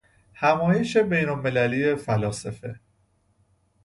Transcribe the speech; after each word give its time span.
همایش 0.33 0.97
بینالمللی 0.97 1.95
فلاسفه 1.95 2.79